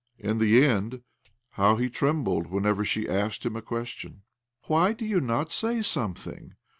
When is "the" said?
0.39-0.65